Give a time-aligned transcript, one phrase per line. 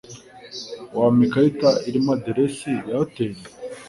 [0.97, 3.37] Wampa ikarita irimo aderesi ya hoteri?